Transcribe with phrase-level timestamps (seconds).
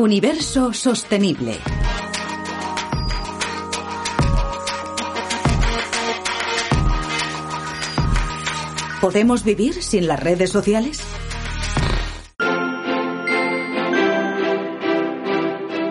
[0.00, 1.58] Universo sostenible.
[9.02, 11.02] ¿Podemos vivir sin las redes sociales?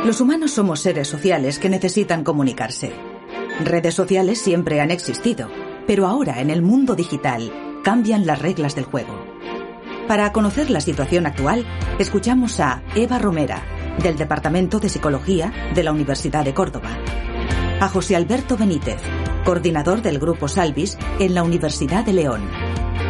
[0.04, 2.92] Los humanos somos seres sociales que necesitan comunicarse.
[3.64, 5.52] Redes sociales siempre han existido,
[5.86, 9.14] pero ahora en el mundo digital cambian las reglas del juego.
[10.08, 11.64] Para conocer la situación actual,
[12.00, 13.62] escuchamos a Eva Romera,
[14.00, 16.90] del Departamento de Psicología de la Universidad de Córdoba,
[17.80, 19.02] a José Alberto Benítez,
[19.46, 22.42] coordinador del Grupo Salvis en la Universidad de León,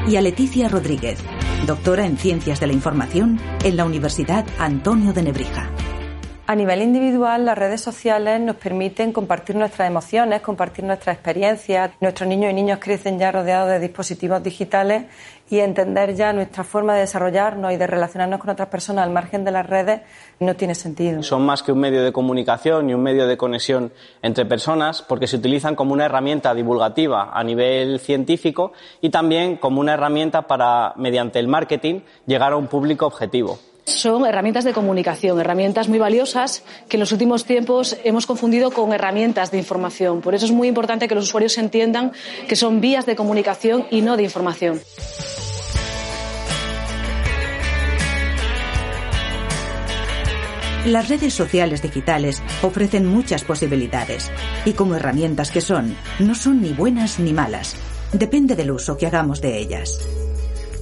[0.07, 1.19] y a Leticia Rodríguez,
[1.65, 5.69] doctora en Ciencias de la Información en la Universidad Antonio de Nebrija.
[6.49, 11.91] A nivel individual, las redes sociales nos permiten compartir nuestras emociones, compartir nuestras experiencias.
[12.01, 15.03] Nuestros niños y niñas crecen ya rodeados de dispositivos digitales
[15.51, 19.43] y entender ya nuestra forma de desarrollarnos y de relacionarnos con otras personas al margen
[19.43, 20.01] de las redes
[20.39, 21.21] no tiene sentido.
[21.21, 23.93] Son más que un medio de comunicación y un medio de conexión
[24.23, 29.81] entre personas porque se utilizan como una herramienta divulgativa a nivel científico y también como
[29.81, 33.59] una herramienta para, mediante el marketing, llegar a un público objetivo.
[33.89, 38.93] Son herramientas de comunicación, herramientas muy valiosas que en los últimos tiempos hemos confundido con
[38.93, 40.21] herramientas de información.
[40.21, 42.11] Por eso es muy importante que los usuarios entiendan
[42.47, 44.79] que son vías de comunicación y no de información.
[50.85, 54.31] Las redes sociales digitales ofrecen muchas posibilidades
[54.65, 57.75] y como herramientas que son, no son ni buenas ni malas.
[58.13, 59.99] Depende del uso que hagamos de ellas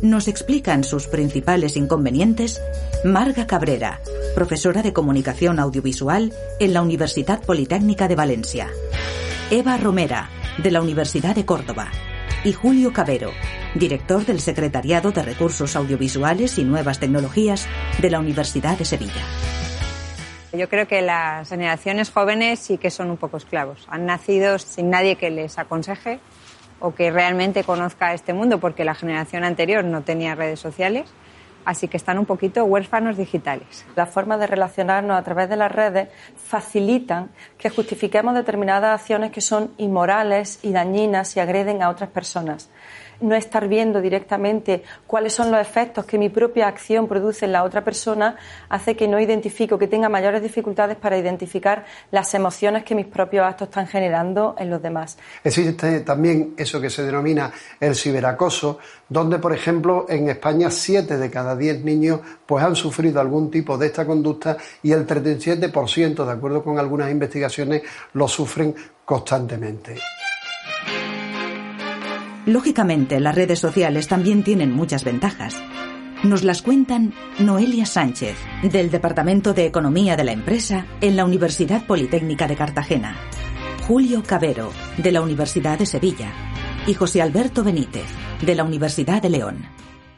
[0.01, 2.61] nos explican sus principales inconvenientes
[3.03, 4.01] Marga Cabrera,
[4.33, 8.69] profesora de Comunicación Audiovisual en la Universidad Politécnica de Valencia,
[9.51, 11.91] Eva Romera, de la Universidad de Córdoba,
[12.43, 13.31] y Julio Cabero,
[13.75, 17.67] director del Secretariado de Recursos Audiovisuales y Nuevas Tecnologías
[18.01, 19.23] de la Universidad de Sevilla.
[20.53, 23.85] Yo creo que las generaciones jóvenes sí que son un poco esclavos.
[23.89, 26.19] Han nacido sin nadie que les aconseje
[26.79, 31.05] o que realmente conozca este mundo, porque la generación anterior no tenía redes sociales,
[31.67, 33.85] así que están un poquito huérfanos digitales.
[33.93, 36.07] Las formas de relacionarnos a través de las redes
[36.37, 42.69] facilitan que justifiquemos determinadas acciones que son inmorales y dañinas y agreden a otras personas
[43.21, 47.63] no estar viendo directamente cuáles son los efectos que mi propia acción produce en la
[47.63, 48.35] otra persona
[48.69, 53.45] hace que no identifico, que tenga mayores dificultades para identificar las emociones que mis propios
[53.45, 55.17] actos están generando en los demás.
[55.43, 58.79] Existe también eso que se denomina el ciberacoso,
[59.09, 63.77] donde, por ejemplo, en España siete de cada diez niños pues han sufrido algún tipo
[63.77, 67.83] de esta conducta y el 37%, de acuerdo con algunas investigaciones,
[68.13, 68.75] lo sufren
[69.05, 69.95] constantemente.
[72.47, 75.61] Lógicamente, las redes sociales también tienen muchas ventajas.
[76.23, 81.85] Nos las cuentan Noelia Sánchez, del Departamento de Economía de la empresa en la Universidad
[81.85, 83.17] Politécnica de Cartagena,
[83.85, 86.31] Julio Cabero, de la Universidad de Sevilla,
[86.87, 88.07] y José Alberto Benítez,
[88.41, 89.76] de la Universidad de León.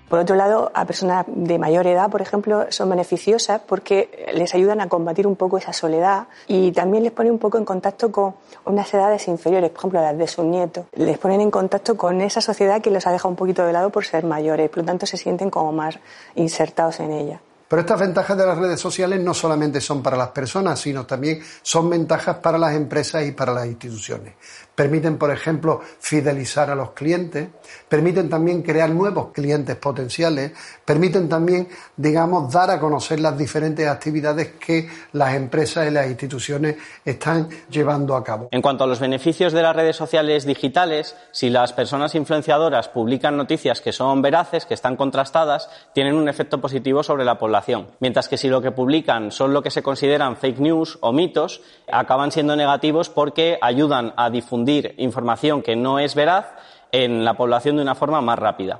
[0.09, 4.81] Por otro lado, a personas de mayor edad, por ejemplo, son beneficiosas porque les ayudan
[4.81, 8.33] a combatir un poco esa soledad y también les ponen un poco en contacto con
[8.65, 10.85] unas edades inferiores, por ejemplo, las de sus nietos.
[10.93, 13.91] Les ponen en contacto con esa sociedad que los ha dejado un poquito de lado
[13.91, 15.99] por ser mayores, por lo tanto se sienten como más
[16.33, 17.41] insertados en ella.
[17.67, 21.39] Pero estas ventajas de las redes sociales no solamente son para las personas, sino también
[21.61, 24.33] son ventajas para las empresas y para las instituciones
[24.79, 27.49] permiten, por ejemplo, fidelizar a los clientes,
[27.89, 30.53] permiten también crear nuevos clientes potenciales,
[30.85, 31.67] permiten también,
[31.97, 38.15] digamos, dar a conocer las diferentes actividades que las empresas y las instituciones están llevando
[38.15, 38.47] a cabo.
[38.51, 43.35] En cuanto a los beneficios de las redes sociales digitales, si las personas influenciadoras publican
[43.35, 48.29] noticias que son veraces, que están contrastadas, tienen un efecto positivo sobre la población, mientras
[48.29, 51.59] que si lo que publican son lo que se consideran fake news o mitos,
[51.91, 56.47] acaban siendo negativos porque ayudan a difundir información que no es veraz
[56.91, 58.79] en la población de una forma más rápida.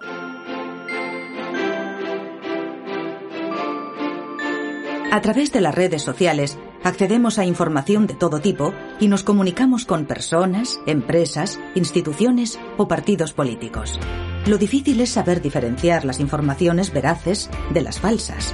[5.11, 9.85] A través de las redes sociales accedemos a información de todo tipo y nos comunicamos
[9.85, 13.99] con personas, empresas, instituciones o partidos políticos.
[14.46, 18.53] Lo difícil es saber diferenciar las informaciones veraces de las falsas.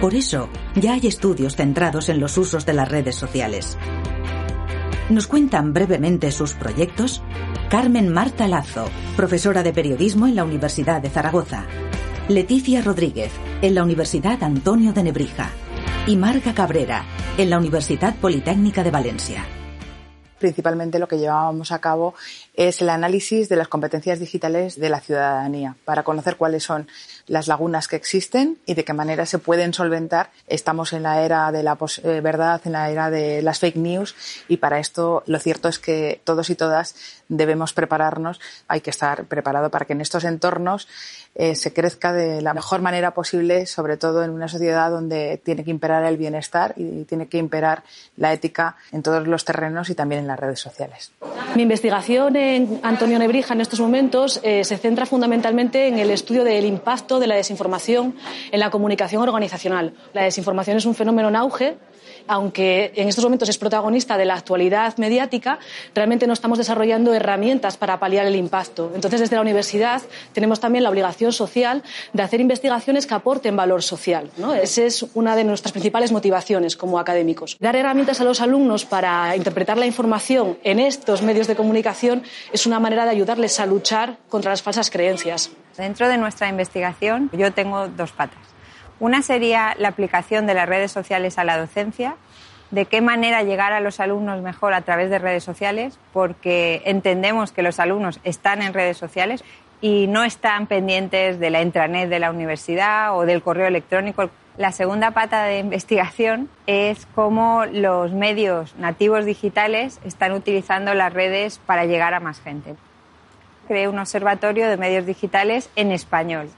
[0.00, 3.78] Por eso, ya hay estudios centrados en los usos de las redes sociales.
[5.10, 7.22] Nos cuentan brevemente sus proyectos
[7.68, 11.64] Carmen Marta Lazo, profesora de periodismo en la Universidad de Zaragoza,
[12.28, 13.32] Leticia Rodríguez,
[13.62, 15.50] en la Universidad Antonio de Nebrija,
[16.06, 17.04] y Marga Cabrera,
[17.38, 19.44] en la Universidad Politécnica de Valencia
[20.42, 22.14] principalmente lo que llevábamos a cabo
[22.54, 26.88] es el análisis de las competencias digitales de la ciudadanía para conocer cuáles son
[27.28, 30.30] las lagunas que existen y de qué manera se pueden solventar.
[30.48, 34.16] Estamos en la era de la eh, verdad, en la era de las fake news
[34.48, 36.96] y para esto lo cierto es que todos y todas
[37.28, 38.40] debemos prepararnos.
[38.66, 40.88] Hay que estar preparado para que en estos entornos
[41.34, 45.64] eh, se crezca de la mejor manera posible, sobre todo en una sociedad donde tiene
[45.64, 47.84] que imperar el bienestar y tiene que imperar
[48.16, 51.12] la ética en todos los terrenos y también en las redes sociales.
[51.54, 56.44] Mi investigación en Antonio Nebrija en estos momentos eh, se centra fundamentalmente en el estudio
[56.44, 58.16] del impacto de la desinformación
[58.50, 59.92] en la comunicación organizacional.
[60.14, 61.76] La desinformación es un fenómeno en auge
[62.26, 65.58] aunque en estos momentos es protagonista de la actualidad mediática,
[65.94, 68.92] realmente no estamos desarrollando herramientas para paliar el impacto.
[68.94, 70.02] Entonces, desde la universidad
[70.32, 71.82] tenemos también la obligación social
[72.12, 74.30] de hacer investigaciones que aporten valor social.
[74.62, 77.56] Esa es una de nuestras principales motivaciones como académicos.
[77.60, 82.22] Dar herramientas a los alumnos para interpretar la información en estos medios de comunicación
[82.52, 85.50] es una manera de ayudarles a luchar contra las falsas creencias.
[85.76, 88.38] Dentro de nuestra investigación yo tengo dos patas.
[89.00, 92.16] Una sería la aplicación de las redes sociales a la docencia,
[92.70, 97.50] de qué manera llegar a los alumnos mejor a través de redes sociales, porque entendemos
[97.50, 99.44] que los alumnos están en redes sociales
[99.80, 104.30] y no están pendientes de la intranet de la universidad o del correo electrónico.
[104.56, 111.58] La segunda pata de investigación es cómo los medios nativos digitales están utilizando las redes
[111.58, 112.74] para llegar a más gente.
[113.66, 116.50] Creé un observatorio de medios digitales en español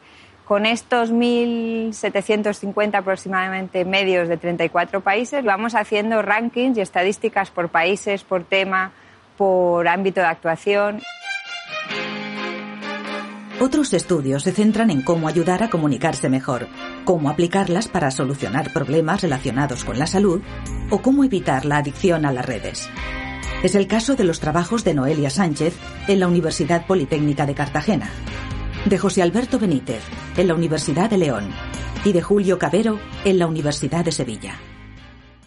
[0.45, 8.25] con estos 1.750 aproximadamente medios de 34 países, vamos haciendo rankings y estadísticas por países,
[8.25, 8.93] por tema,
[9.39, 11.01] por ámbito de actuación.
[13.61, 16.69] Otros estudios se centran en cómo ayudar a comunicarse mejor,
[17.05, 20.43] cómo aplicarlas para solucionar problemas relacionados con la salud
[20.91, 22.89] o cómo evitar la adicción a las redes.
[23.63, 25.75] Es el caso de los trabajos de Noelia Sánchez
[26.09, 28.11] en la Universidad Politécnica de Cartagena
[28.85, 30.03] de José Alberto Benítez,
[30.37, 31.51] en la Universidad de León,
[32.05, 34.59] y de Julio Cabero, en la Universidad de Sevilla.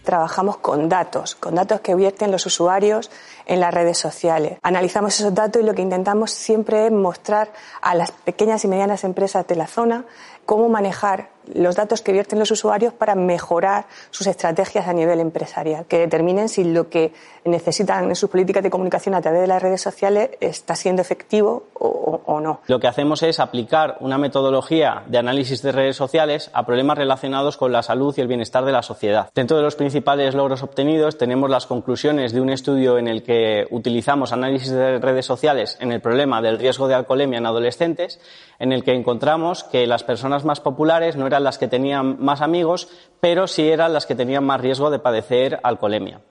[0.07, 3.11] Trabajamos con datos, con datos que vierten los usuarios
[3.45, 4.57] en las redes sociales.
[4.61, 7.51] Analizamos esos datos y lo que intentamos siempre es mostrar
[7.81, 10.05] a las pequeñas y medianas empresas de la zona
[10.47, 15.85] cómo manejar los datos que vierten los usuarios para mejorar sus estrategias a nivel empresarial,
[15.85, 17.13] que determinen si lo que
[17.45, 21.63] necesitan en sus políticas de comunicación a través de las redes sociales está siendo efectivo
[21.73, 22.61] o, no.
[22.67, 27.57] Lo que hacemos es aplicar una metodología de análisis de redes sociales a problemas relacionados
[27.57, 29.29] con la salud y el bienestar de la sociedad.
[29.33, 33.65] Dentro de los principales logros obtenidos tenemos las conclusiones de un estudio en el que
[33.71, 38.19] utilizamos análisis de redes sociales en el problema del riesgo de alcoholemia en adolescentes,
[38.59, 42.41] en el que encontramos que las personas más populares no eran las que tenían más
[42.41, 42.89] amigos,
[43.19, 46.21] pero sí eran las que tenían más riesgo de padecer alcoholemia.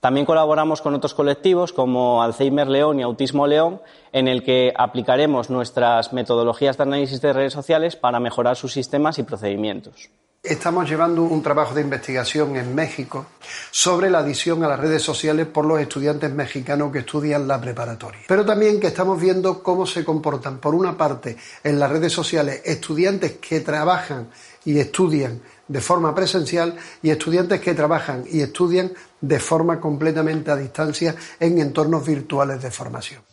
[0.00, 5.50] También colaboramos con otros colectivos como Alzheimer León y Autismo León, en el que aplicaremos
[5.50, 10.10] nuestras metodologías de análisis de redes sociales para mejorar sus sistemas y procedimientos.
[10.42, 13.26] Estamos llevando un trabajo de investigación en México
[13.70, 18.22] sobre la adición a las redes sociales por los estudiantes mexicanos que estudian la preparatoria.
[18.26, 22.62] Pero también que estamos viendo cómo se comportan, por una parte, en las redes sociales
[22.64, 24.30] estudiantes que trabajan
[24.64, 30.56] y estudian de forma presencial y estudiantes que trabajan y estudian de forma completamente a
[30.56, 33.29] distancia en entornos virtuales de formación.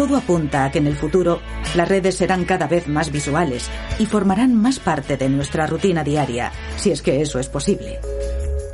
[0.00, 1.42] Todo apunta a que en el futuro
[1.74, 6.52] las redes serán cada vez más visuales y formarán más parte de nuestra rutina diaria,
[6.78, 8.00] si es que eso es posible.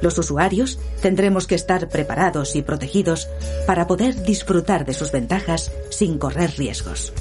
[0.00, 3.28] Los usuarios tendremos que estar preparados y protegidos
[3.66, 7.12] para poder disfrutar de sus ventajas sin correr riesgos.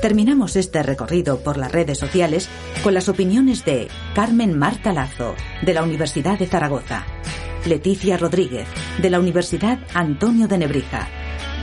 [0.00, 2.48] Terminamos este recorrido por las redes sociales
[2.84, 7.04] con las opiniones de Carmen Marta Lazo, de la Universidad de Zaragoza,
[7.66, 8.68] Leticia Rodríguez,
[9.02, 11.08] de la Universidad Antonio de Nebrija,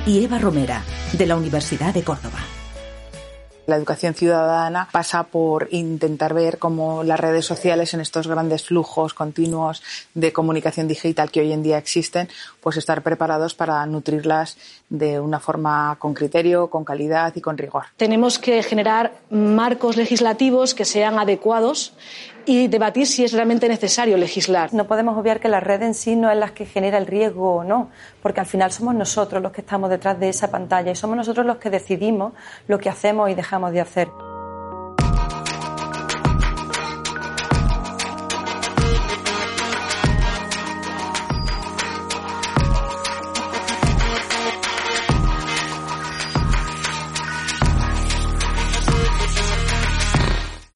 [0.07, 2.56] y Eva Romera, de la Universidad de Córdoba.
[3.67, 9.13] La educación ciudadana pasa por intentar ver cómo las redes sociales en estos grandes flujos
[9.13, 9.83] continuos
[10.13, 12.29] de comunicación digital que hoy en día existen,
[12.61, 14.57] pues estar preparados para nutrirlas
[14.87, 17.83] de una forma con criterio, con calidad y con rigor.
[17.97, 21.93] Tenemos que generar marcos legislativos que sean adecuados
[22.47, 24.73] y debatir si es realmente necesario legislar.
[24.73, 27.55] No podemos obviar que la red en sí no es la que genera el riesgo
[27.55, 27.89] o no,
[28.23, 31.45] porque al final somos nosotros los que estamos detrás de esa pantalla y somos nosotros
[31.45, 32.31] los que decidimos
[32.69, 34.26] lo que hacemos y dejamos de hacer.